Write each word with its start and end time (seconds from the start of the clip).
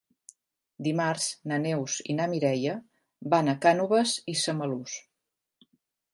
Dimarts 0.85 1.27
na 1.51 1.59
Neus 1.65 1.97
i 2.13 2.15
na 2.21 2.27
Mireia 2.33 2.73
van 3.35 3.53
a 3.55 3.57
Cànoves 3.67 4.17
i 4.35 4.37
Samalús. 4.47 4.99